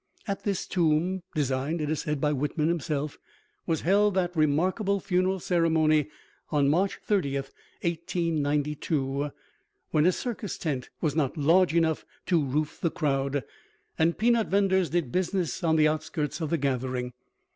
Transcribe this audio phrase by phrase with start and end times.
[0.27, 3.19] At this tomb, designed (it is said) by Whitman himself,
[3.67, 6.07] was held that remarkable funeral ceremony
[6.49, 9.29] on March 30, 1892,
[9.91, 13.43] when a circus tent was not large enough to roof the crowd,
[13.99, 17.13] and peanut venders did business on the outskirts of the gathering.